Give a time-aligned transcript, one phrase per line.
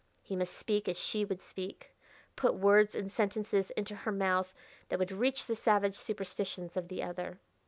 [0.23, 1.91] He must speak as she would speak;
[2.35, 4.51] put words and sentences into her mouth
[4.89, 7.39] that would reach the savage superstitions of the other.